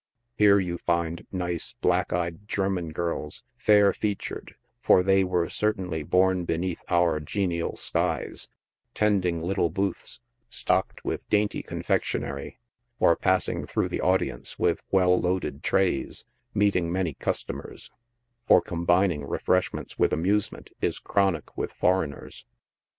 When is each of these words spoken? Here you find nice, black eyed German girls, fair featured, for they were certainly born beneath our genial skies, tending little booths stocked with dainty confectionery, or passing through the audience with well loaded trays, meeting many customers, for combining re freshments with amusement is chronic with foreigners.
Here 0.35 0.57
you 0.57 0.79
find 0.79 1.27
nice, 1.31 1.73
black 1.79 2.11
eyed 2.11 2.47
German 2.47 2.89
girls, 2.91 3.43
fair 3.55 3.93
featured, 3.93 4.55
for 4.79 5.03
they 5.03 5.23
were 5.23 5.47
certainly 5.47 6.01
born 6.01 6.43
beneath 6.43 6.83
our 6.89 7.19
genial 7.19 7.75
skies, 7.75 8.47
tending 8.95 9.43
little 9.43 9.69
booths 9.69 10.19
stocked 10.49 11.05
with 11.05 11.29
dainty 11.29 11.61
confectionery, 11.61 12.57
or 12.99 13.15
passing 13.15 13.67
through 13.67 13.89
the 13.89 14.01
audience 14.01 14.57
with 14.57 14.81
well 14.89 15.21
loaded 15.21 15.61
trays, 15.61 16.25
meeting 16.51 16.91
many 16.91 17.13
customers, 17.13 17.91
for 18.47 18.59
combining 18.59 19.23
re 19.23 19.37
freshments 19.37 19.99
with 19.99 20.11
amusement 20.13 20.71
is 20.81 20.97
chronic 20.97 21.55
with 21.55 21.71
foreigners. 21.73 22.43